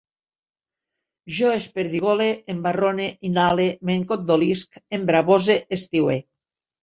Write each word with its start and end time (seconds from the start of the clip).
Jo 1.39 1.49
esperdigole, 1.57 2.29
embarrone, 2.55 3.05
inhale, 3.29 3.67
m'encondolisc, 3.89 4.79
embravose, 4.99 5.59
estiue 5.81 6.17